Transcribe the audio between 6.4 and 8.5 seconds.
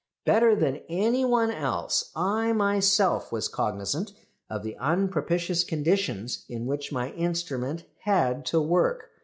in which my instrument had